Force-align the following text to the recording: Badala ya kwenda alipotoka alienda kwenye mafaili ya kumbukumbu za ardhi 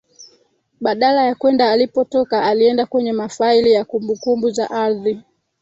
Badala 0.81 1.23
ya 1.25 1.35
kwenda 1.35 1.71
alipotoka 1.71 2.43
alienda 2.43 2.85
kwenye 2.85 3.13
mafaili 3.13 3.71
ya 3.71 3.85
kumbukumbu 3.85 4.49
za 4.51 4.69
ardhi 4.71 5.21